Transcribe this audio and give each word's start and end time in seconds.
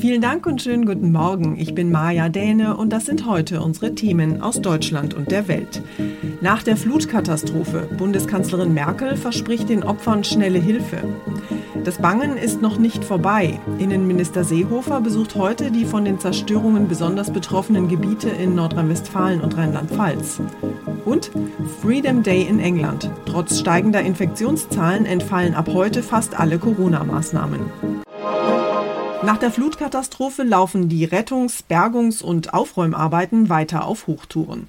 Vielen 0.00 0.22
Dank 0.22 0.46
und 0.46 0.62
schönen 0.62 0.86
guten 0.86 1.12
Morgen. 1.12 1.58
Ich 1.58 1.74
bin 1.74 1.90
Maja 1.90 2.30
Däne 2.30 2.74
und 2.78 2.90
das 2.90 3.04
sind 3.04 3.26
heute 3.26 3.60
unsere 3.60 3.94
Themen 3.94 4.40
aus 4.40 4.62
Deutschland 4.62 5.12
und 5.12 5.30
der 5.30 5.46
Welt. 5.46 5.82
Nach 6.40 6.62
der 6.62 6.78
Flutkatastrophe. 6.78 7.86
Bundeskanzlerin 7.98 8.72
Merkel 8.72 9.14
verspricht 9.16 9.68
den 9.68 9.82
Opfern 9.82 10.24
schnelle 10.24 10.58
Hilfe. 10.58 10.96
Das 11.84 11.98
Bangen 11.98 12.38
ist 12.38 12.62
noch 12.62 12.78
nicht 12.78 13.04
vorbei. 13.04 13.60
Innenminister 13.78 14.42
Seehofer 14.42 15.02
besucht 15.02 15.34
heute 15.34 15.70
die 15.70 15.84
von 15.84 16.06
den 16.06 16.18
Zerstörungen 16.18 16.88
besonders 16.88 17.30
betroffenen 17.30 17.88
Gebiete 17.88 18.30
in 18.30 18.54
Nordrhein-Westfalen 18.54 19.42
und 19.42 19.54
Rheinland-Pfalz. 19.58 20.40
Und 21.04 21.30
Freedom 21.82 22.22
Day 22.22 22.46
in 22.48 22.58
England. 22.58 23.10
Trotz 23.26 23.58
steigender 23.58 24.00
Infektionszahlen 24.00 25.04
entfallen 25.04 25.54
ab 25.54 25.68
heute 25.68 26.02
fast 26.02 26.40
alle 26.40 26.58
Corona-Maßnahmen. 26.58 27.60
Nach 29.22 29.36
der 29.36 29.50
Flutkatastrophe 29.50 30.44
laufen 30.44 30.88
die 30.88 31.04
Rettungs-, 31.04 31.62
Bergungs- 31.62 32.22
und 32.22 32.54
Aufräumarbeiten 32.54 33.50
weiter 33.50 33.84
auf 33.84 34.06
Hochtouren. 34.06 34.66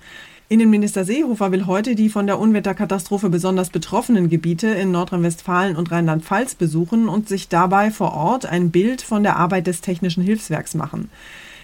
Innenminister 0.50 1.06
Seehofer 1.06 1.54
will 1.54 1.68
heute 1.68 1.96
die 1.96 2.10
von 2.10 2.28
der 2.28 2.38
Unwetterkatastrophe 2.38 3.30
besonders 3.30 3.70
betroffenen 3.70 4.28
Gebiete 4.28 4.68
in 4.68 4.92
Nordrhein-Westfalen 4.92 5.78
und 5.78 5.90
Rheinland-Pfalz 5.90 6.56
besuchen 6.56 7.08
und 7.08 7.30
sich 7.30 7.48
dabei 7.48 7.92
vor 7.92 8.14
Ort 8.14 8.46
ein 8.46 8.72
Bild 8.72 9.02
von 9.02 9.24
der 9.24 9.38
Arbeit 9.38 9.68
des 9.68 9.80
Technischen 9.80 10.22
Hilfswerks 10.22 10.76
machen. 10.76 11.10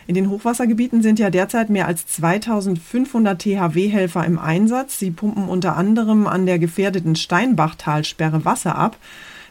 In 0.08 0.16
den 0.16 0.30
Hochwassergebieten 0.30 1.02
sind 1.02 1.20
ja 1.20 1.30
derzeit 1.30 1.70
mehr 1.70 1.88
als 1.88 2.08
2500 2.08 3.42
THW-Helfer 3.42 4.23
im 4.26 4.40
Einsatz. 4.40 4.98
Sie 4.98 5.12
pumpen 5.12 5.50
unter 5.50 5.76
anderem 5.76 6.26
an 6.26 6.45
der 6.45 6.58
gefährdeten 6.58 7.17
Steinbachtalsperre 7.17 8.45
Wasser 8.45 8.78
ab. 8.78 8.95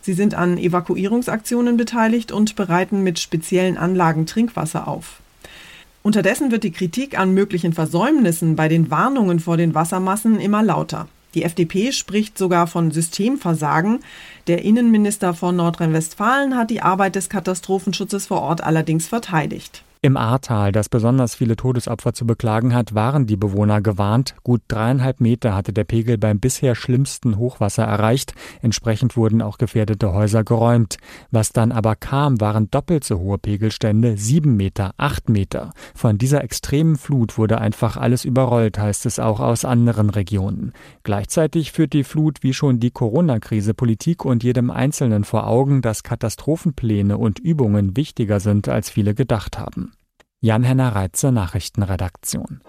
Sie 0.06 0.12
sind 0.12 0.36
an 0.36 0.56
Evakuierungsaktionen 0.56 1.76
beteiligt 1.76 2.30
und 2.30 2.54
bereiten 2.54 3.02
mit 3.02 3.18
speziellen 3.18 3.76
Anlagen 3.76 4.24
Trinkwasser 4.24 4.86
auf. 4.86 5.18
Unterdessen 6.04 6.52
wird 6.52 6.62
die 6.62 6.70
Kritik 6.70 7.18
an 7.18 7.34
möglichen 7.34 7.72
Versäumnissen 7.72 8.54
bei 8.54 8.68
den 8.68 8.88
Warnungen 8.92 9.40
vor 9.40 9.56
den 9.56 9.74
Wassermassen 9.74 10.38
immer 10.38 10.62
lauter. 10.62 11.08
Die 11.34 11.42
FDP 11.42 11.90
spricht 11.90 12.38
sogar 12.38 12.68
von 12.68 12.92
Systemversagen. 12.92 13.98
Der 14.46 14.62
Innenminister 14.62 15.34
von 15.34 15.56
Nordrhein-Westfalen 15.56 16.56
hat 16.56 16.70
die 16.70 16.82
Arbeit 16.82 17.16
des 17.16 17.28
Katastrophenschutzes 17.28 18.28
vor 18.28 18.42
Ort 18.42 18.62
allerdings 18.62 19.08
verteidigt. 19.08 19.82
Im 20.06 20.16
Ahrtal, 20.16 20.70
das 20.70 20.88
besonders 20.88 21.34
viele 21.34 21.56
Todesopfer 21.56 22.12
zu 22.12 22.28
beklagen 22.28 22.72
hat, 22.72 22.94
waren 22.94 23.26
die 23.26 23.36
Bewohner 23.36 23.80
gewarnt. 23.80 24.36
Gut 24.44 24.62
dreieinhalb 24.68 25.20
Meter 25.20 25.52
hatte 25.56 25.72
der 25.72 25.82
Pegel 25.82 26.16
beim 26.16 26.38
bisher 26.38 26.76
schlimmsten 26.76 27.38
Hochwasser 27.38 27.82
erreicht. 27.82 28.32
Entsprechend 28.62 29.16
wurden 29.16 29.42
auch 29.42 29.58
gefährdete 29.58 30.12
Häuser 30.12 30.44
geräumt. 30.44 30.98
Was 31.32 31.52
dann 31.52 31.72
aber 31.72 31.96
kam, 31.96 32.40
waren 32.40 32.70
doppelt 32.70 33.02
so 33.02 33.18
hohe 33.18 33.36
Pegelstände, 33.36 34.16
sieben 34.16 34.56
Meter, 34.56 34.94
acht 34.96 35.28
Meter. 35.28 35.72
Von 35.96 36.18
dieser 36.18 36.44
extremen 36.44 36.94
Flut 36.94 37.36
wurde 37.36 37.60
einfach 37.60 37.96
alles 37.96 38.24
überrollt, 38.24 38.78
heißt 38.78 39.06
es 39.06 39.18
auch 39.18 39.40
aus 39.40 39.64
anderen 39.64 40.10
Regionen. 40.10 40.72
Gleichzeitig 41.02 41.72
führt 41.72 41.94
die 41.94 42.04
Flut 42.04 42.44
wie 42.44 42.54
schon 42.54 42.78
die 42.78 42.92
Corona-Krise 42.92 43.74
Politik 43.74 44.24
und 44.24 44.44
jedem 44.44 44.70
Einzelnen 44.70 45.24
vor 45.24 45.48
Augen, 45.48 45.82
dass 45.82 46.04
Katastrophenpläne 46.04 47.18
und 47.18 47.40
Übungen 47.40 47.96
wichtiger 47.96 48.38
sind, 48.38 48.68
als 48.68 48.88
viele 48.88 49.12
gedacht 49.12 49.58
haben. 49.58 49.95
Jan-Henner 50.42 50.94
Reitze, 50.94 51.32
Nachrichtenredaktion. 51.32 52.60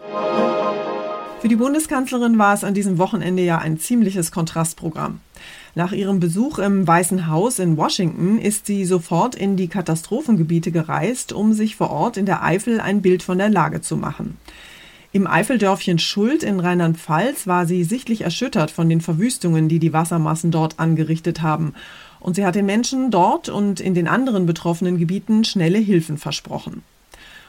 Für 1.42 1.48
die 1.50 1.58
Bundeskanzlerin 1.58 2.40
war 2.40 2.54
es 2.54 2.64
an 2.64 2.73
diesem 2.73 2.98
Wochenende 2.98 3.44
ja 3.44 3.58
ein 3.58 3.78
ziemliches 3.78 4.32
Kontrastprogramm. 4.32 5.20
Nach 5.76 5.92
ihrem 5.92 6.20
Besuch 6.22 6.60
im 6.60 6.88
Weißen 6.88 7.28
Haus 7.28 7.60
in 7.60 7.76
Washington 7.76 8.40
ist 8.40 8.66
sie 8.66 8.86
sofort 8.86 9.36
in 9.36 9.58
die 9.58 9.68
Katastrophengebiete 9.68 10.72
gereist, 10.72 11.34
um 11.34 11.52
sich 11.52 11.76
vor 11.76 11.92
Ort 11.92 12.16
in 12.16 12.26
der 12.26 12.42
Eifel 12.42 12.80
ein 12.80 13.02
Bild 13.02 13.22
von 13.22 13.38
der 13.38 13.50
Lage 13.50 13.82
zu 13.82 13.98
machen. 13.98 14.38
Im 15.12 15.28
Eifeldörfchen 15.28 16.00
Schuld 16.00 16.44
in 16.44 16.62
Rheinland-Pfalz 16.62 17.48
war 17.48 17.66
sie 17.66 17.84
sichtlich 17.84 18.22
erschüttert 18.22 18.72
von 18.72 18.88
den 18.88 19.02
Verwüstungen, 19.02 19.67
die 19.67 19.80
die 19.80 19.94
Wassermassen 19.94 20.52
dort 20.52 20.80
angerichtet 20.80 21.42
haben. 21.42 21.73
Und 22.22 22.38
sie 22.38 22.45
hat 22.45 22.56
den 22.56 22.66
Menschen 22.66 23.11
dort 23.11 23.50
und 23.50 23.80
in 23.82 23.94
den 23.94 24.08
anderen 24.08 24.45
betroffenen 24.45 24.98
Gebieten 24.98 25.44
schnelle 25.44 25.80
Hilfen 25.80 26.17
versprochen. 26.17 26.82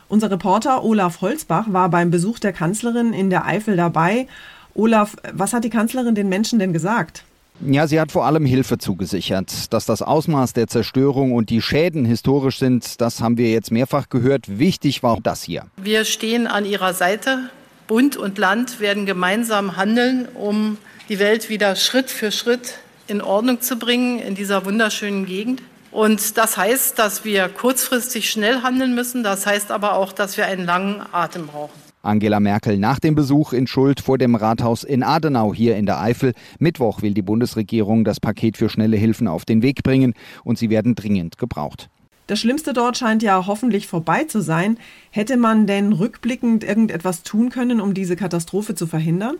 Unser 0.09 0.31
Reporter 0.31 0.85
Olaf 0.85 1.21
Holzbach 1.21 1.67
war 1.69 1.91
beim 1.91 2.11
Besuch 2.11 2.39
der 2.39 2.55
Kanzlerin 2.55 3.13
in 3.13 3.29
der 3.29 3.45
Eifel 3.45 3.77
dabei. 3.77 4.27
Olaf, 4.75 5.17
was 5.33 5.53
hat 5.53 5.65
die 5.65 5.71
Kanzlerin 5.71 6.15
den 6.15 6.31
Menschen 6.31 6.59
denn 6.59 6.73
gesagt? 6.73 7.25
Ja, 7.61 7.87
sie 7.87 8.01
hat 8.01 8.13
vor 8.13 8.25
allem 8.25 8.47
Hilfe 8.47 8.79
zugesichert. 8.79 9.73
Dass 9.73 9.85
das 9.85 10.01
Ausmaß 10.01 10.53
der 10.53 10.69
Zerstörung 10.69 11.33
und 11.33 11.51
die 11.51 11.61
Schäden 11.61 12.05
historisch 12.05 12.59
sind, 12.59 13.01
das 13.01 13.21
haben 13.21 13.37
wir 13.37 13.51
jetzt 13.51 13.71
mehrfach 13.71 14.09
gehört. 14.09 14.59
Wichtig 14.59 15.03
war 15.03 15.19
das 15.21 15.43
hier. 15.43 15.67
Wir 15.77 16.05
stehen 16.05 16.47
an 16.47 16.65
ihrer 16.65 16.95
Seite. 16.95 17.51
Bund 17.87 18.17
und 18.17 18.39
Land 18.39 18.81
werden 18.81 19.07
gemeinsam 19.07 19.77
handeln, 19.77 20.29
um 20.35 20.79
die 21.09 21.19
Welt 21.19 21.51
wieder 21.51 21.75
Schritt 21.75 22.11
für 22.11 22.31
Schritt 22.31 22.79
in 23.09 23.21
Ordnung 23.21 23.61
zu 23.61 23.77
bringen 23.77 24.21
in 24.21 24.35
dieser 24.35 24.65
wunderschönen 24.65 25.27
Gegend. 25.27 25.63
Und 25.91 26.37
das 26.37 26.57
heißt, 26.57 26.99
dass 26.99 27.25
wir 27.25 27.49
kurzfristig 27.49 28.31
schnell 28.31 28.63
handeln 28.63 28.95
müssen. 28.95 29.23
Das 29.23 29.47
heißt 29.47 29.71
aber 29.71 29.97
auch, 29.97 30.13
dass 30.13 30.37
wir 30.37 30.47
einen 30.47 30.67
langen 30.67 31.03
Atem 31.13 31.47
brauchen. 31.47 31.89
Angela 32.03 32.41
Merkel 32.41 32.79
nach 32.79 33.01
dem 33.01 33.15
Besuch 33.15 33.53
in 33.53 33.67
Schuld 33.67 34.01
vor 34.01 34.19
dem 34.19 34.35
Rathaus 34.35 34.85
in 34.85 35.03
Adenau 35.03 35.53
hier 35.53 35.77
in 35.77 35.85
der 35.85 36.01
Eifel. 36.01 36.33
Mittwoch 36.59 37.03
will 37.03 37.13
die 37.13 37.23
Bundesregierung 37.23 38.05
das 38.05 38.21
Paket 38.21 38.57
für 38.57 38.69
schnelle 38.69 38.97
Hilfen 38.97 39.27
auf 39.29 39.45
den 39.45 39.63
Weg 39.63 39.83
bringen 39.83 40.15
und 40.45 40.59
sie 40.59 40.71
werden 40.71 40.95
dringend 40.95 41.39
gebraucht. 41.39 41.89
Das 42.29 42.39
Schlimmste 42.39 42.75
dort 42.75 42.99
scheint 42.99 43.23
ja 43.23 43.47
hoffentlich 43.47 43.87
vorbei 43.87 44.25
zu 44.25 44.43
sein. 44.43 44.79
Hätte 45.11 45.37
man 45.37 45.67
denn 45.67 45.95
rückblickend 45.95 46.63
irgendetwas 46.63 47.23
tun 47.23 47.49
können, 47.49 47.81
um 47.81 47.95
diese 47.95 48.17
Katastrophe 48.17 48.75
zu 48.75 48.87
verhindern? 48.87 49.37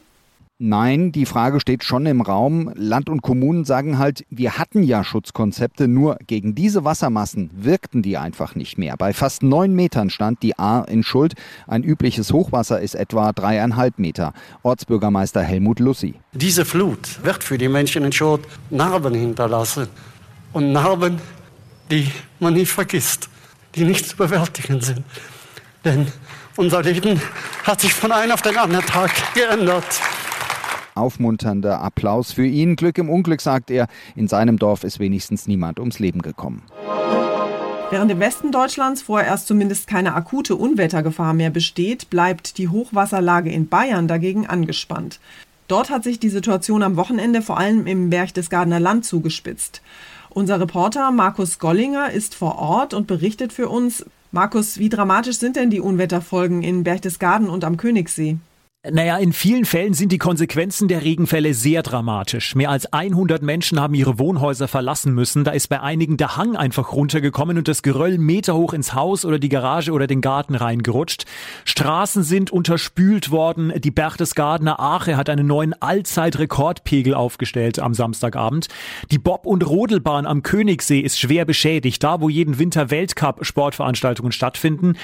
Nein, 0.61 1.13
die 1.13 1.25
Frage 1.25 1.61
steht 1.61 1.85
schon 1.85 2.05
im 2.07 2.21
Raum. 2.21 2.73
Land 2.75 3.09
und 3.09 3.23
Kommunen 3.23 3.65
sagen 3.65 3.97
halt, 3.97 4.25
wir 4.29 4.59
hatten 4.59 4.83
ja 4.83 5.05
Schutzkonzepte, 5.05 5.87
nur 5.87 6.19
gegen 6.27 6.57
diese 6.57 6.85
Wassermassen 6.85 7.49
wirkten 7.55 8.03
die 8.03 8.19
einfach 8.19 8.57
nicht 8.57 8.77
mehr. 8.77 8.97
Bei 8.97 9.13
fast 9.13 9.45
neun 9.45 9.73
Metern 9.73 10.11
stand 10.11 10.43
die 10.43 10.59
A 10.59 10.81
in 10.81 11.05
Schuld. 11.05 11.35
Ein 11.69 11.85
übliches 11.85 12.33
Hochwasser 12.33 12.81
ist 12.81 12.97
etwa 12.97 13.33
dreieinhalb 13.33 14.01
Meter. 14.01 14.33
Ortsbürgermeister 14.65 15.43
Helmut 15.43 15.79
Lussi. 15.79 16.15
Diese 16.33 16.65
Flut 16.65 17.23
wird 17.23 17.45
für 17.45 17.57
die 17.57 17.69
Menschen 17.69 18.03
in 18.03 18.11
Schuld 18.11 18.41
Narben 18.69 19.15
hinterlassen. 19.15 19.87
Und 20.53 20.73
Narben, 20.73 21.21
die 21.89 22.11
man 22.41 22.55
nicht 22.55 22.73
vergisst, 22.73 23.29
die 23.77 23.85
nicht 23.85 24.09
zu 24.09 24.17
bewältigen 24.17 24.81
sind. 24.81 25.05
Denn 25.85 26.09
unser 26.57 26.83
Leben 26.83 27.21
hat 27.63 27.81
sich 27.81 27.95
von 27.95 28.11
einem 28.11 28.33
auf 28.33 28.43
den 28.43 28.57
anderen 28.57 28.85
Tag 28.85 29.13
geändert 29.35 29.85
aufmunternder 30.99 31.81
Applaus 31.81 32.33
für 32.33 32.47
ihn. 32.47 32.77
Glück 32.77 32.99
im 32.99 33.09
Unglück, 33.09 33.41
sagt 33.41 33.71
er. 33.71 33.87
In 34.17 34.29
seinem 34.29 34.59
Dorf 34.59 34.85
ist 34.85 34.99
wenigstens 34.99 35.47
niemand 35.47 35.79
ums 35.79 35.99
Leben 35.99 36.23
gekommen. 36.23 36.63
Während 37.91 38.11
im 38.11 38.21
Westen 38.21 38.53
Deutschlands 38.53 39.01
vorerst 39.01 39.47
zumindest 39.47 39.87
keine 39.87 40.15
akute 40.15 40.57
Unwettergefahr 40.57 41.33
mehr 41.33 41.49
besteht, 41.49 42.11
bleibt 42.11 42.59
die 42.59 42.69
Hochwasserlage 42.69 43.51
in 43.51 43.69
Bayern 43.69 44.07
dagegen 44.09 44.47
angespannt. 44.47 45.21
Dort 45.69 45.89
hat 45.89 46.05
sich 46.05 46.21
die 46.21 46.29
Situation 46.29 46.83
am 46.83 46.97
Wochenende 46.97 47.41
vor 47.41 47.59
allem 47.59 47.87
im 47.87 48.11
Berchtesgadener 48.11 48.81
Land 48.81 49.07
zugespitzt. 49.07 49.81
Unser 50.29 50.61
Reporter 50.61 51.11
Markus 51.13 51.59
Gollinger 51.59 52.11
ist 52.11 52.35
vor 52.35 52.59
Ort 52.59 52.93
und 52.93 53.07
berichtet 53.07 53.55
für 53.55 53.71
uns. 53.71 54.05
Markus, 54.33 54.79
wie 54.79 54.91
dramatisch 54.91 55.39
sind 55.39 55.57
denn 55.57 55.71
die 55.71 55.81
Unwetterfolgen 55.81 56.63
in 56.63 56.85
Berchtesgaden 56.85 57.49
und 57.49 57.65
am 57.65 57.79
Königssee? 57.79 58.37
Naja, 58.85 59.17
in 59.17 59.33
vielen 59.33 59.65
Fällen 59.65 59.93
sind 59.93 60.13
die 60.13 60.19
Konsequenzen 60.19 60.87
der 60.87 61.03
Regenfälle 61.03 61.53
sehr 61.53 61.83
dramatisch. 61.83 62.55
Mehr 62.55 62.71
als 62.71 62.93
100 62.93 63.43
Menschen 63.43 63.81
haben 63.81 63.93
ihre 63.93 64.21
Wohnhäuser 64.21 64.69
verlassen 64.69 65.13
müssen. 65.13 65.43
Da 65.43 65.51
ist 65.51 65.67
bei 65.67 65.81
einigen 65.81 66.17
der 66.17 66.37
Hang 66.37 66.55
einfach 66.55 66.93
runtergekommen 66.93 67.59
und 67.59 67.67
das 67.67 67.83
Geröll 67.83 68.19
meterhoch 68.19 68.73
ins 68.73 68.95
Haus 68.95 69.25
oder 69.25 69.41
die 69.41 69.49
Garage 69.49 69.91
oder 69.91 70.07
den 70.07 70.21
Garten 70.21 70.55
reingerutscht. 70.55 71.25
Straßen 71.65 72.23
sind 72.23 72.53
unterspült 72.53 73.33
worden. 73.33 73.73
Die 73.81 73.91
Berchtesgadener 73.91 74.79
Ache 74.79 75.17
hat 75.17 75.29
einen 75.29 75.49
neuen 75.49 75.75
Allzeitrekordpegel 75.83 77.15
aufgestellt 77.15 77.81
am 77.81 77.95
Samstagabend. 77.95 78.69
Die 79.11 79.19
Bob- 79.19 79.47
und 79.47 79.69
Rodelbahn 79.69 80.25
am 80.25 80.45
Königssee 80.45 81.01
ist 81.01 81.19
schwer 81.19 81.45
beschädigt. 81.45 82.05
Da, 82.05 82.21
wo 82.21 82.29
jeden 82.29 82.61
Winter 82.61 82.91
Weltcup-Sportveranstaltungen 82.93 84.31
stattfinden. 84.31 84.95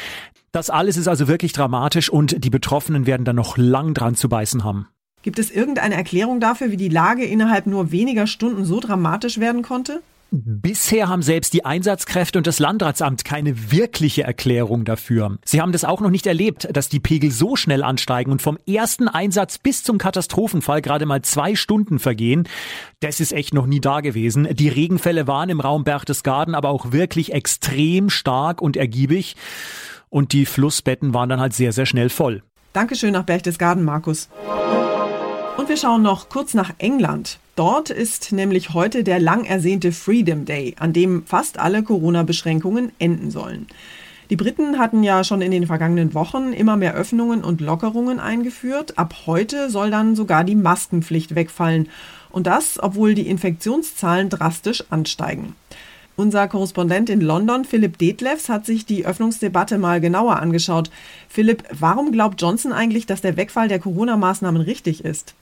Das 0.54 0.70
alles 0.70 0.96
ist 0.96 1.08
also 1.08 1.26
wirklich 1.26 1.52
dramatisch 1.52 2.08
und 2.08 2.44
die 2.44 2.48
Betroffenen 2.48 3.06
werden 3.06 3.24
da 3.24 3.32
noch 3.32 3.56
lang 3.56 3.92
dran 3.92 4.14
zu 4.14 4.28
beißen 4.28 4.62
haben. 4.62 4.86
Gibt 5.22 5.40
es 5.40 5.50
irgendeine 5.50 5.96
Erklärung 5.96 6.38
dafür, 6.38 6.70
wie 6.70 6.76
die 6.76 6.88
Lage 6.88 7.24
innerhalb 7.24 7.66
nur 7.66 7.90
weniger 7.90 8.28
Stunden 8.28 8.64
so 8.64 8.78
dramatisch 8.78 9.40
werden 9.40 9.62
konnte? 9.62 10.00
Bisher 10.30 11.08
haben 11.08 11.22
selbst 11.22 11.54
die 11.54 11.64
Einsatzkräfte 11.64 12.38
und 12.38 12.46
das 12.46 12.60
Landratsamt 12.60 13.24
keine 13.24 13.72
wirkliche 13.72 14.22
Erklärung 14.22 14.84
dafür. 14.84 15.38
Sie 15.44 15.60
haben 15.60 15.72
das 15.72 15.84
auch 15.84 16.00
noch 16.00 16.10
nicht 16.10 16.28
erlebt, 16.28 16.68
dass 16.72 16.88
die 16.88 17.00
Pegel 17.00 17.32
so 17.32 17.56
schnell 17.56 17.82
ansteigen 17.82 18.30
und 18.30 18.40
vom 18.40 18.56
ersten 18.64 19.08
Einsatz 19.08 19.58
bis 19.58 19.82
zum 19.82 19.98
Katastrophenfall 19.98 20.82
gerade 20.82 21.04
mal 21.04 21.22
zwei 21.22 21.56
Stunden 21.56 21.98
vergehen. 21.98 22.46
Das 23.00 23.18
ist 23.18 23.32
echt 23.32 23.54
noch 23.54 23.66
nie 23.66 23.80
da 23.80 24.02
gewesen. 24.02 24.46
Die 24.52 24.68
Regenfälle 24.68 25.26
waren 25.26 25.50
im 25.50 25.58
Raum 25.58 25.82
Berchtesgaden 25.82 26.54
aber 26.54 26.68
auch 26.68 26.92
wirklich 26.92 27.32
extrem 27.32 28.08
stark 28.08 28.62
und 28.62 28.76
ergiebig. 28.76 29.34
Und 30.14 30.32
die 30.32 30.46
Flussbetten 30.46 31.12
waren 31.12 31.28
dann 31.28 31.40
halt 31.40 31.54
sehr, 31.54 31.72
sehr 31.72 31.86
schnell 31.86 32.08
voll. 32.08 32.44
Dankeschön 32.72 33.12
nach 33.12 33.24
Berchtesgaden, 33.24 33.82
Markus. 33.82 34.28
Und 35.56 35.68
wir 35.68 35.76
schauen 35.76 36.02
noch 36.02 36.28
kurz 36.28 36.54
nach 36.54 36.70
England. 36.78 37.40
Dort 37.56 37.90
ist 37.90 38.30
nämlich 38.30 38.74
heute 38.74 39.02
der 39.02 39.18
lang 39.18 39.44
ersehnte 39.44 39.90
Freedom 39.90 40.44
Day, 40.44 40.76
an 40.78 40.92
dem 40.92 41.26
fast 41.26 41.58
alle 41.58 41.82
Corona-Beschränkungen 41.82 42.92
enden 43.00 43.32
sollen. 43.32 43.66
Die 44.30 44.36
Briten 44.36 44.78
hatten 44.78 45.02
ja 45.02 45.24
schon 45.24 45.42
in 45.42 45.50
den 45.50 45.66
vergangenen 45.66 46.14
Wochen 46.14 46.52
immer 46.52 46.76
mehr 46.76 46.94
Öffnungen 46.94 47.42
und 47.42 47.60
Lockerungen 47.60 48.20
eingeführt. 48.20 48.96
Ab 48.96 49.16
heute 49.26 49.68
soll 49.68 49.90
dann 49.90 50.14
sogar 50.14 50.44
die 50.44 50.54
Maskenpflicht 50.54 51.34
wegfallen. 51.34 51.88
Und 52.30 52.46
das, 52.46 52.80
obwohl 52.80 53.16
die 53.16 53.26
Infektionszahlen 53.26 54.28
drastisch 54.30 54.84
ansteigen. 54.90 55.56
Unser 56.16 56.46
Korrespondent 56.46 57.10
in 57.10 57.20
London, 57.20 57.64
Philipp 57.64 57.98
Detlefs, 57.98 58.48
hat 58.48 58.66
sich 58.66 58.86
die 58.86 59.04
Öffnungsdebatte 59.04 59.78
mal 59.78 60.00
genauer 60.00 60.36
angeschaut. 60.36 60.90
Philipp, 61.28 61.64
warum 61.72 62.12
glaubt 62.12 62.40
Johnson 62.40 62.72
eigentlich, 62.72 63.06
dass 63.06 63.20
der 63.20 63.36
Wegfall 63.36 63.66
der 63.66 63.80
Corona-Maßnahmen 63.80 64.62
richtig 64.62 65.04
ist? 65.04 65.34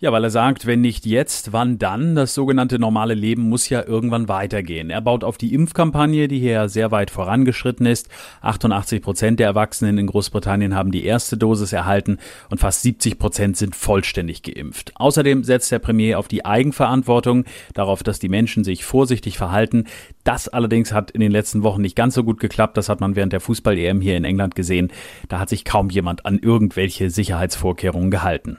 Ja, 0.00 0.12
weil 0.12 0.22
er 0.22 0.30
sagt, 0.30 0.64
wenn 0.64 0.80
nicht 0.80 1.06
jetzt, 1.06 1.52
wann 1.52 1.76
dann? 1.76 2.14
Das 2.14 2.32
sogenannte 2.32 2.78
normale 2.78 3.14
Leben 3.14 3.48
muss 3.48 3.68
ja 3.68 3.84
irgendwann 3.84 4.28
weitergehen. 4.28 4.90
Er 4.90 5.00
baut 5.00 5.24
auf 5.24 5.38
die 5.38 5.52
Impfkampagne, 5.52 6.28
die 6.28 6.38
hier 6.38 6.68
sehr 6.68 6.92
weit 6.92 7.10
vorangeschritten 7.10 7.84
ist. 7.84 8.08
88 8.40 9.02
Prozent 9.02 9.40
der 9.40 9.48
Erwachsenen 9.48 9.98
in 9.98 10.06
Großbritannien 10.06 10.76
haben 10.76 10.92
die 10.92 11.04
erste 11.04 11.36
Dosis 11.36 11.72
erhalten 11.72 12.18
und 12.48 12.60
fast 12.60 12.82
70 12.82 13.18
Prozent 13.18 13.56
sind 13.56 13.74
vollständig 13.74 14.44
geimpft. 14.44 14.92
Außerdem 14.94 15.42
setzt 15.42 15.72
der 15.72 15.80
Premier 15.80 16.20
auf 16.20 16.28
die 16.28 16.44
Eigenverantwortung, 16.44 17.44
darauf, 17.74 18.04
dass 18.04 18.20
die 18.20 18.28
Menschen 18.28 18.62
sich 18.62 18.84
vorsichtig 18.84 19.36
verhalten. 19.36 19.86
Das 20.22 20.46
allerdings 20.46 20.92
hat 20.92 21.10
in 21.10 21.20
den 21.20 21.32
letzten 21.32 21.64
Wochen 21.64 21.82
nicht 21.82 21.96
ganz 21.96 22.14
so 22.14 22.22
gut 22.22 22.38
geklappt. 22.38 22.76
Das 22.76 22.88
hat 22.88 23.00
man 23.00 23.16
während 23.16 23.32
der 23.32 23.40
Fußball-EM 23.40 24.00
hier 24.00 24.16
in 24.16 24.24
England 24.24 24.54
gesehen. 24.54 24.92
Da 25.28 25.40
hat 25.40 25.48
sich 25.48 25.64
kaum 25.64 25.90
jemand 25.90 26.24
an 26.24 26.38
irgendwelche 26.38 27.10
Sicherheitsvorkehrungen 27.10 28.12
gehalten. 28.12 28.58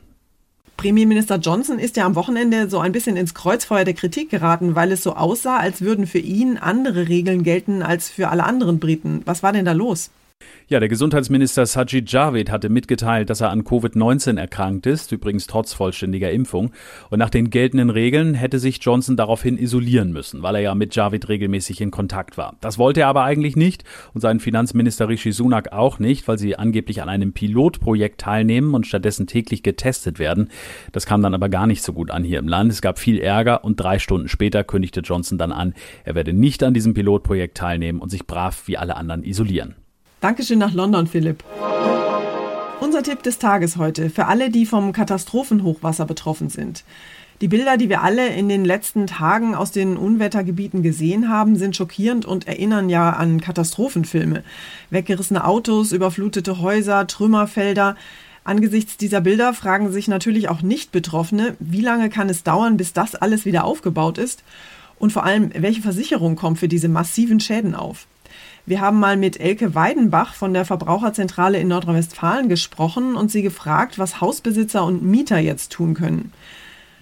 Premierminister 0.80 1.36
Johnson 1.36 1.78
ist 1.78 1.98
ja 1.98 2.06
am 2.06 2.16
Wochenende 2.16 2.70
so 2.70 2.80
ein 2.80 2.94
bisschen 2.94 3.18
ins 3.18 3.34
Kreuzfeuer 3.34 3.84
der 3.84 3.96
Kritik 3.96 4.30
geraten, 4.30 4.76
weil 4.76 4.94
es 4.94 5.04
so 5.04 5.14
aussah, 5.14 5.58
als 5.58 5.81
würden 5.81 6.08
für 6.08 6.20
ihn 6.20 6.58
andere 6.58 7.10
Regeln 7.10 7.44
gelten 7.44 7.84
als 7.84 8.08
für 8.08 8.30
alle 8.30 8.46
anderen 8.46 8.80
Briten. 8.80 9.22
Was 9.26 9.44
war 9.44 9.52
denn 9.52 9.66
da 9.66 9.74
los? 9.74 10.10
Ja, 10.70 10.80
der 10.80 10.88
Gesundheitsminister 10.88 11.66
Sajid 11.66 12.12
Javid 12.12 12.52
hatte 12.52 12.70
mitgeteilt, 12.70 13.32
dass 13.32 13.42
er 13.42 13.50
an 13.50 13.64
Covid-19 13.64 14.38
erkrankt 14.38 14.86
ist, 14.86 15.12
übrigens 15.12 15.48
trotz 15.48 15.74
vollständiger 15.74 16.30
Impfung. 16.30 16.74
Und 17.10 17.18
nach 17.18 17.32
den 17.32 17.50
geltenden 17.50 17.90
Regeln 17.90 18.36
hätte 18.36 18.60
sich 18.60 18.78
Johnson 18.80 19.18
daraufhin 19.18 19.58
isolieren 19.58 20.12
müssen, 20.12 20.44
weil 20.44 20.54
er 20.54 20.62
ja 20.62 20.76
mit 20.76 20.96
Javid 20.96 21.28
regelmäßig 21.28 21.82
in 21.82 21.90
Kontakt 21.90 22.38
war. 22.38 22.56
Das 22.62 22.78
wollte 22.78 23.00
er 23.00 23.08
aber 23.08 23.24
eigentlich 23.24 23.56
nicht 23.56 23.84
und 24.14 24.22
sein 24.22 24.40
Finanzminister 24.40 25.10
Rishi 25.10 25.32
Sunak 25.32 25.72
auch 25.72 25.98
nicht, 25.98 26.28
weil 26.28 26.38
sie 26.38 26.56
angeblich 26.56 27.02
an 27.02 27.10
einem 27.10 27.34
Pilotprojekt 27.34 28.22
teilnehmen 28.22 28.76
und 28.76 28.86
stattdessen 28.86 29.26
täglich 29.26 29.64
getestet 29.64 30.20
werden. 30.20 30.50
Das 30.92 31.08
kam 31.08 31.24
dann 31.24 31.34
aber 31.34 31.50
gar 31.50 31.66
nicht 31.66 31.82
so 31.82 31.94
gut 31.94 32.12
an 32.12 32.24
hier 32.24 32.38
im 32.38 32.48
Land. 32.48 32.72
Es 32.72 32.84
gab 32.84 33.00
viel 33.00 33.18
Ärger 33.18 33.64
und 33.64 33.78
drei 33.80 33.98
Stunden 33.98 34.28
später 34.28 34.64
kündigte 34.64 35.00
Johnson 35.00 35.40
dann 35.40 35.52
an, 35.52 35.74
er 36.04 36.14
werde 36.14 36.34
nicht 36.34 36.62
an 36.62 36.76
diesem 36.76 36.94
Pilotprojekt 36.94 37.58
teilnehmen 37.58 38.02
und 38.02 38.10
sich 38.10 38.28
brav 38.28 38.68
wie 38.68 38.78
alle 38.78 38.96
anderen 38.96 39.24
isolieren. 39.24 39.74
Dankeschön 40.21 40.60
nach 40.60 40.74
London, 40.74 41.07
Philipp. 41.07 41.45
Unser 42.81 43.04
Tipp 43.04 43.24
des 43.24 43.39
Tages 43.39 43.77
heute 43.77 44.10
für 44.10 44.25
alle, 44.25 44.50
die 44.50 44.66
vom 44.66 44.92
Katastrophenhochwasser 44.92 46.06
betroffen 46.06 46.50
sind. 46.50 46.83
Die 47.39 47.48
Bilder, 47.48 47.77
die 47.77 47.88
wir 47.88 48.01
alle 48.04 48.27
in 48.27 48.50
den 48.50 48.66
letzten 48.66 49.07
Tagen 49.07 49.56
aus 49.56 49.71
den 49.71 49.95
Unwettergebieten 49.95 50.83
gesehen 50.83 51.30
haben, 51.30 51.56
sind 51.56 51.77
schockierend 51.77 52.25
und 52.25 52.50
erinnern 52.50 52.89
ja 52.89 53.12
an 53.12 53.39
Katastrophenfilme. 53.39 54.44
Weggerissene 54.89 55.45
Autos, 55.45 55.94
überflutete 55.94 56.60
Häuser, 56.60 57.07
Trümmerfelder. 57.07 57.95
Angesichts 58.44 58.98
dieser 58.98 59.21
Bilder 59.21 59.54
fragen 59.54 59.89
sich 59.94 60.10
natürlich 60.10 60.50
auch 60.50 60.62
Nicht-Betroffene, 60.62 61.56
wie 61.60 61.81
lange 61.81 62.10
kann 62.10 62.27
es 62.27 62.44
dauern, 62.44 62.75
bis 62.75 62.92
das 62.92 63.16
alles 63.16 63.45
wieder 63.45 63.63
aufgebaut 63.63 64.18
ist? 64.18 64.44
Und 64.98 65.13
vor 65.13 65.24
allem, 65.24 65.51
welche 65.56 65.81
Versicherung 65.81 66.36
kommt 66.36 66.60
für 66.60 66.68
diese 66.68 66.89
massiven 66.89 67.39
Schäden 67.39 67.74
auf? 67.74 68.06
Wir 68.69 68.81
haben 68.81 69.00
mal 69.00 69.18
mit 69.18 69.39
Elke 69.39 69.74
Weidenbach 69.74 70.36
von 70.36 70.54
der 70.54 70.63
Verbraucherzentrale 70.63 71.57
in 71.57 71.69
Nordrhein-Westfalen 71.69 72.50
gesprochen 72.50 73.16
und 73.16 73.31
sie 73.31 73.42
gefragt, 73.42 73.98
was 73.98 74.21
Hausbesitzer 74.21 74.86
und 74.86 75.01
Mieter 75.01 75.39
jetzt 75.39 75.71
tun 75.71 75.95
können. 75.95 76.31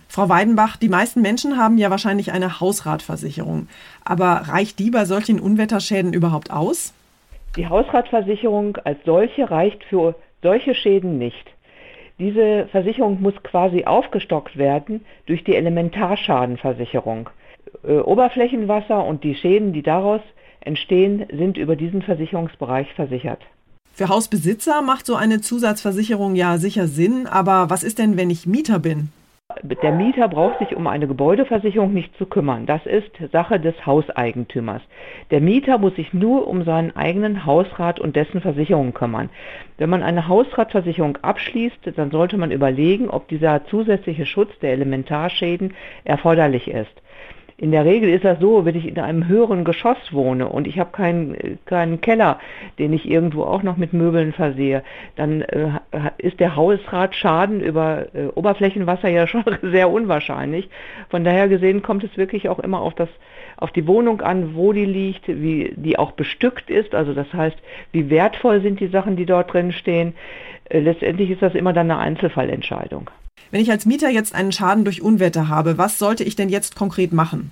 Frau 0.08 0.30
Weidenbach, 0.30 0.78
die 0.78 0.88
meisten 0.88 1.22
Menschen 1.22 1.58
haben 1.58 1.78
ja 1.78 1.90
wahrscheinlich 1.90 2.32
eine 2.32 2.62
Hausratversicherung. 2.62 3.68
Aber 4.06 4.44
reicht 4.48 4.80
die 4.80 4.92
bei 4.92 5.04
solchen 5.04 5.42
Unwetterschäden 5.42 6.14
überhaupt 6.14 6.52
aus? 6.52 6.94
Die 7.58 7.68
Hausratversicherung 7.68 8.78
als 8.86 9.00
solche 9.04 9.52
reicht 9.52 9.84
für 9.84 10.16
solche 10.42 10.74
Schäden 10.74 11.18
nicht. 11.18 11.52
Diese 12.18 12.70
Versicherung 12.72 13.22
muss 13.22 13.36
quasi 13.44 13.84
aufgestockt 13.84 14.56
werden 14.56 15.04
durch 15.26 15.44
die 15.44 15.58
Elementarschadenversicherung. 15.58 17.30
Äh, 17.86 17.98
Oberflächenwasser 17.98 19.04
und 19.04 19.26
die 19.26 19.36
Schäden, 19.36 19.74
die 19.74 19.84
daraus 19.84 20.22
entstehen, 20.68 21.26
sind 21.32 21.58
über 21.58 21.76
diesen 21.76 22.04
Versicherungsbereich 22.04 22.94
versichert. 22.94 23.42
Für 23.94 24.10
Hausbesitzer 24.10 24.84
macht 24.84 25.08
so 25.08 25.16
eine 25.16 25.42
Zusatzversicherung 25.42 26.36
ja 26.36 26.60
sicher 26.60 26.88
Sinn, 26.88 27.26
aber 27.26 27.72
was 27.72 27.84
ist 27.84 27.98
denn, 27.98 28.16
wenn 28.16 28.30
ich 28.30 28.46
Mieter 28.46 28.78
bin? 28.78 29.10
Der 29.64 29.94
Mieter 29.94 30.28
braucht 30.28 30.60
sich 30.60 30.76
um 30.76 30.88
eine 30.88 31.08
Gebäudeversicherung 31.08 31.94
nicht 31.94 32.16
zu 32.18 32.26
kümmern. 32.26 32.66
Das 32.66 32.86
ist 32.86 33.10
Sache 33.32 33.60
des 33.60 33.86
Hauseigentümers. 33.86 34.82
Der 35.32 35.40
Mieter 35.40 35.78
muss 35.78 35.96
sich 35.96 36.14
nur 36.14 36.48
um 36.48 36.64
seinen 36.64 36.96
eigenen 36.96 37.46
Hausrat 37.46 38.00
und 38.00 38.18
dessen 38.18 38.42
Versicherung 38.42 38.94
kümmern. 38.94 39.30
Wenn 39.78 39.90
man 39.90 40.04
eine 40.04 40.28
Hausratversicherung 40.28 41.18
abschließt, 41.22 41.94
dann 41.96 42.12
sollte 42.12 42.38
man 42.38 42.52
überlegen, 42.52 43.10
ob 43.10 43.30
dieser 43.30 43.66
zusätzliche 43.68 44.26
Schutz 44.26 44.52
der 44.60 44.74
Elementarschäden 44.74 45.74
erforderlich 46.04 46.68
ist. 46.68 47.02
In 47.60 47.72
der 47.72 47.86
Regel 47.86 48.10
ist 48.10 48.24
das 48.24 48.40
so, 48.40 48.66
wenn 48.66 48.76
ich 48.76 48.88
in 48.88 49.00
einem 49.00 49.28
höheren 49.28 49.64
Geschoss 49.64 49.98
wohne 50.12 50.48
und 50.48 50.68
ich 50.68 50.78
habe 50.78 50.92
keinen, 50.92 51.58
keinen 51.66 52.02
Keller, 52.02 52.40
den 52.78 52.94
ich 52.94 53.10
irgendwo 53.10 53.46
auch 53.46 53.64
noch 53.64 53.78
mit 53.78 53.94
Möbeln 53.94 54.32
versehe, 54.32 54.84
dann 55.16 55.42
äh, 55.42 55.72
ist 56.20 56.40
der 56.40 56.56
Hausratschaden 56.56 57.62
über 57.62 58.14
äh, 58.14 58.28
Oberflächenwasser 58.36 59.10
ja 59.10 59.26
schon 59.28 59.44
sehr 59.64 59.90
unwahrscheinlich. 59.90 60.70
Von 61.10 61.24
daher 61.24 61.48
gesehen 61.48 61.82
kommt 61.82 62.04
es 62.04 62.16
wirklich 62.16 62.48
auch 62.48 62.60
immer 62.60 62.80
auf 62.80 62.94
das 62.94 63.10
auf 63.58 63.72
die 63.72 63.88
Wohnung 63.88 64.22
an, 64.22 64.54
wo 64.54 64.72
die 64.72 64.86
liegt, 64.86 65.28
wie 65.28 65.74
die 65.76 65.98
auch 65.98 66.12
bestückt 66.12 66.70
ist, 66.70 66.94
also 66.94 67.16
das 67.16 67.34
heißt, 67.34 67.58
wie 67.92 68.12
wertvoll 68.12 68.62
sind 68.62 68.80
die 68.80 68.88
Sachen, 68.88 69.16
die 69.16 69.26
dort 69.26 69.52
drin 69.52 69.72
stehen. 69.72 70.14
Äh, 70.70 70.82
letztendlich 70.82 71.32
ist 71.32 71.42
das 71.42 71.56
immer 71.56 71.74
dann 71.74 71.90
eine 71.90 72.00
Einzelfallentscheidung. 72.00 73.10
Wenn 73.52 73.62
ich 73.62 73.72
als 73.72 73.86
Mieter 73.86 74.10
jetzt 74.10 74.36
einen 74.36 74.52
Schaden 74.52 74.84
durch 74.84 75.02
Unwetter 75.02 75.48
habe, 75.48 75.78
was 75.78 76.00
sollte 76.00 76.24
ich 76.24 76.36
denn 76.36 76.50
jetzt 76.50 76.76
konkret 76.76 77.14
machen? 77.14 77.52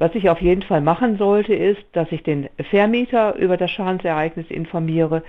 Was 0.00 0.14
ich 0.14 0.30
auf 0.30 0.40
jeden 0.40 0.62
Fall 0.62 0.80
machen 0.80 1.18
sollte, 1.18 1.52
ist, 1.52 1.84
dass 1.92 2.10
ich 2.10 2.22
den 2.22 2.48
Vermieter 2.70 3.36
über 3.36 3.58
das 3.58 3.70
Schadensereignis 3.70 4.50
informiere, 4.50 5.22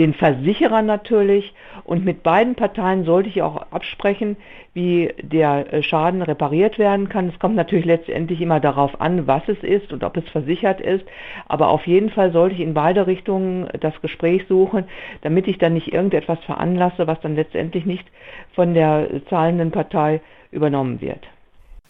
den 0.00 0.14
Versicherer 0.14 0.82
natürlich 0.82 1.54
und 1.84 2.04
mit 2.04 2.24
beiden 2.24 2.56
Parteien 2.56 3.04
sollte 3.04 3.28
ich 3.28 3.40
auch 3.42 3.70
absprechen, 3.70 4.36
wie 4.74 5.14
der 5.22 5.72
äh, 5.72 5.80
Schaden 5.84 6.22
repariert 6.22 6.76
werden 6.76 7.08
kann. 7.08 7.28
Es 7.28 7.38
kommt 7.38 7.54
natürlich 7.54 7.84
letztendlich 7.84 8.40
immer 8.40 8.58
darauf 8.58 9.00
an, 9.00 9.28
was 9.28 9.42
es 9.46 9.62
ist 9.62 9.92
und 9.92 10.02
ob 10.02 10.16
es 10.16 10.28
versichert 10.30 10.80
ist, 10.80 11.04
aber 11.46 11.68
auf 11.68 11.86
jeden 11.86 12.10
Fall 12.10 12.32
sollte 12.32 12.56
ich 12.56 12.62
in 12.62 12.74
beide 12.74 13.06
Richtungen 13.06 13.68
das 13.78 13.94
Gespräch 14.02 14.44
suchen, 14.48 14.86
damit 15.22 15.46
ich 15.46 15.58
dann 15.58 15.74
nicht 15.74 15.94
irgendetwas 15.94 16.40
veranlasse, 16.40 17.06
was 17.06 17.20
dann 17.20 17.36
letztendlich 17.36 17.86
nicht 17.86 18.08
von 18.56 18.74
der 18.74 19.08
zahlenden 19.30 19.70
Partei 19.70 20.20
übernommen 20.50 21.00
wird. 21.00 21.20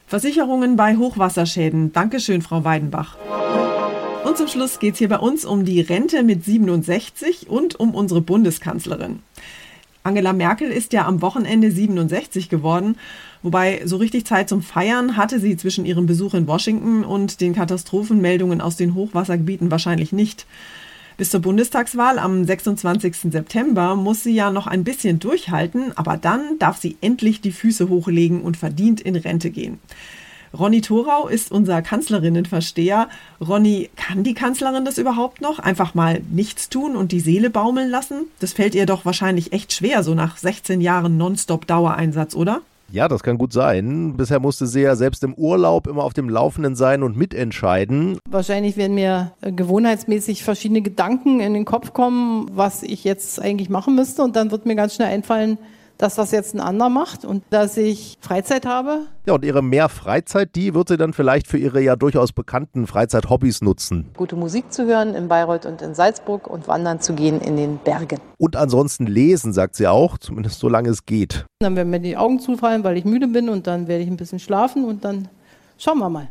Versicherungen 0.07 0.77
bei 0.77 0.97
Hochwasserschäden. 0.97 1.93
Dankeschön, 1.93 2.41
Frau 2.41 2.63
Weidenbach. 2.63 3.17
Und 4.25 4.37
zum 4.37 4.47
Schluss 4.47 4.79
geht 4.79 4.95
es 4.95 4.99
hier 4.99 5.09
bei 5.09 5.19
uns 5.19 5.45
um 5.45 5.65
die 5.65 5.81
Rente 5.81 6.23
mit 6.23 6.45
67 6.45 7.51
und 7.51 7.81
um 7.81 7.93
unsere 7.93 8.21
Bundeskanzlerin. 8.21 9.21
Angela 10.05 10.33
Merkel 10.33 10.71
ist 10.71 10.93
ja 10.93 11.07
am 11.07 11.23
Wochenende 11.23 11.73
67 11.73 12.49
geworden, 12.49 12.97
wobei 13.43 13.83
so 13.85 13.97
richtig 13.97 14.25
Zeit 14.27 14.49
zum 14.49 14.63
Feiern 14.63 15.17
hatte 15.17 15.41
sie 15.41 15.57
zwischen 15.57 15.85
ihrem 15.85 16.07
Besuch 16.07 16.35
in 16.35 16.47
Washington 16.47 17.05
und 17.05 17.41
den 17.41 17.57
Katastrophenmeldungen 17.57 18.61
aus 18.61 18.77
den 18.77 18.95
Hochwassergebieten 18.95 19.73
wahrscheinlich 19.73 20.13
nicht. 20.13 20.47
Bis 21.16 21.30
zur 21.30 21.40
Bundestagswahl 21.40 22.18
am 22.18 22.44
26. 22.44 23.32
September 23.32 23.96
muss 23.96 24.23
sie 24.23 24.35
ja 24.35 24.50
noch 24.50 24.66
ein 24.66 24.85
bisschen 24.85 25.18
durchhalten, 25.18 25.96
aber 25.96 26.18
dann 26.18 26.58
darf 26.58 26.76
sie 26.76 26.99
endlich 27.00 27.40
die 27.40 27.52
Füße 27.52 27.88
hochlegen 27.88 28.42
und 28.42 28.58
verdient 28.58 29.00
in 29.00 29.16
Rente 29.16 29.50
gehen. 29.50 29.78
Ronny 30.56 30.82
Thorau 30.82 31.26
ist 31.26 31.50
unser 31.50 31.80
Kanzlerinnenversteher. 31.80 33.08
Ronny, 33.40 33.88
kann 33.96 34.25
die 34.25 34.35
Kanzlerin 34.35 34.85
das 34.85 34.99
überhaupt 34.99 35.40
noch? 35.40 35.58
Einfach 35.58 35.94
mal 35.94 36.20
nichts 36.30 36.68
tun 36.68 36.96
und 36.96 37.12
die 37.12 37.20
Seele 37.20 37.49
baumeln 37.49 37.88
lassen? 37.88 38.26
Das 38.38 38.52
fällt 38.52 38.75
ihr 38.75 38.85
doch 38.85 39.06
wahrscheinlich 39.06 39.54
echt 39.54 39.73
schwer, 39.73 40.02
so 40.02 40.14
nach 40.14 40.37
16 40.37 40.82
Jahren 40.82 41.16
Nonstop-Dauereinsatz, 41.16 42.35
oder? 42.35 42.61
Ja, 42.90 43.09
das 43.09 43.23
kann 43.23 43.37
gut 43.37 43.52
sein. 43.52 44.16
Bisher 44.16 44.38
musste 44.38 44.66
sie 44.66 44.83
ja 44.83 44.95
selbst 44.95 45.25
im 45.25 45.35
Urlaub 45.35 45.87
immer 45.87 46.05
auf 46.05 46.14
dem 46.14 46.28
Laufenden 46.28 46.76
sein 46.76 47.02
und 47.02 47.16
mitentscheiden. 47.16 48.19
Wahrscheinlich 48.31 48.76
werden 48.76 48.95
mir 48.95 49.33
äh, 49.40 49.52
gewohnheitsmäßig 49.52 50.45
verschiedene 50.45 50.83
Gedanken 50.83 51.40
in 51.40 51.55
den 51.55 51.64
Kopf 51.64 51.93
kommen, 51.93 52.49
was 52.52 52.83
ich 52.83 53.05
jetzt 53.05 53.40
eigentlich 53.40 53.71
machen 53.71 53.97
müsste. 53.97 54.23
Und 54.23 54.37
dann 54.37 54.50
wird 54.50 54.66
mir 54.66 54.76
ganz 54.76 54.95
schnell 54.95 55.09
einfallen, 55.09 55.59
dass 55.99 56.15
das 56.17 56.31
jetzt 56.31 56.55
ein 56.55 56.61
anderer 56.61 56.88
macht 56.88 57.25
und 57.25 57.43
dass 57.50 57.76
ich 57.76 58.19
Freizeit 58.21 58.67
habe. 58.67 59.07
Ja, 59.26 59.35
und 59.35 59.45
ihre 59.45 59.62
mehr 59.62 59.88
Freizeit, 59.88 60.55
die 60.55 60.75
wird 60.75 60.88
sie 60.88 60.97
dann 60.97 61.12
vielleicht 61.12 61.47
für 61.47 61.59
ihre 61.59 61.81
ja 61.81 61.97
durchaus 61.97 62.33
bekannten 62.33 62.87
Freizeithobbys 62.87 63.62
nutzen. 63.62 64.11
Gute 64.17 64.37
Musik 64.37 64.73
zu 64.73 64.87
hören 64.87 65.15
in 65.15 65.29
Bayreuth 65.29 65.67
und 65.67 65.83
in 65.83 65.95
Salzburg 65.95 66.47
und 66.47 66.69
wandern 66.69 67.00
zu 67.00 67.15
gehen 67.15 67.41
in 67.41 67.57
den 67.57 67.79
Bergen. 67.79 68.21
Und 68.38 68.57
ansonsten 68.57 69.07
lesen, 69.07 69.53
sagt 69.53 69.76
sie 69.76 69.87
auch, 69.87 70.19
zumindest 70.19 70.61
solange 70.61 70.91
es 70.91 71.07
geht. 71.07 71.45
Dann 71.61 71.76
werden 71.76 71.91
mir 71.91 72.00
die 72.00 72.17
Augen 72.17 72.38
zufallen, 72.41 72.85
weil 72.85 72.97
ich 72.97 73.05
müde 73.05 73.29
bin 73.29 73.49
und 73.49 73.67
dann 73.67 73.88
werde 73.88 74.03
ich 74.03 74.09
ein 74.09 74.17
bisschen 74.17 74.38
schlafen 74.38 74.85
und 74.85 75.05
dann 75.05 75.29
schauen 75.79 75.99
wir 75.99 76.11
mal. 76.11 76.29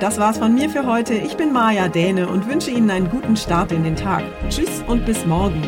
Das 0.00 0.18
war's 0.18 0.38
von 0.38 0.54
mir 0.54 0.68
für 0.68 0.86
heute. 0.86 1.14
Ich 1.14 1.36
bin 1.36 1.52
Maja 1.52 1.88
Däne 1.88 2.28
und 2.28 2.48
wünsche 2.48 2.70
Ihnen 2.70 2.90
einen 2.90 3.08
guten 3.08 3.36
Start 3.36 3.72
in 3.72 3.84
den 3.84 3.96
Tag. 3.96 4.24
Tschüss 4.50 4.82
und 4.86 5.06
bis 5.06 5.24
morgen. 5.24 5.62